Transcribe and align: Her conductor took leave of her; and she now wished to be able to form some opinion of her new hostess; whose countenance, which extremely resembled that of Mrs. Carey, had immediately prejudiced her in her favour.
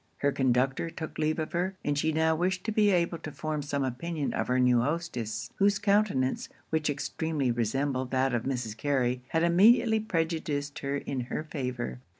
Her 0.17 0.31
conductor 0.31 0.89
took 0.89 1.19
leave 1.19 1.37
of 1.37 1.51
her; 1.51 1.75
and 1.85 1.95
she 1.95 2.11
now 2.11 2.35
wished 2.35 2.63
to 2.63 2.71
be 2.71 2.89
able 2.89 3.19
to 3.19 3.31
form 3.31 3.61
some 3.61 3.83
opinion 3.83 4.33
of 4.33 4.47
her 4.47 4.59
new 4.59 4.81
hostess; 4.81 5.51
whose 5.57 5.77
countenance, 5.77 6.49
which 6.71 6.89
extremely 6.89 7.51
resembled 7.51 8.09
that 8.09 8.33
of 8.33 8.41
Mrs. 8.41 8.75
Carey, 8.75 9.21
had 9.27 9.43
immediately 9.43 9.99
prejudiced 9.99 10.79
her 10.79 10.97
in 10.97 11.19
her 11.25 11.43
favour. 11.43 11.99